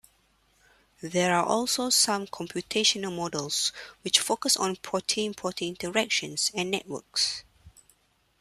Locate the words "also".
1.45-1.91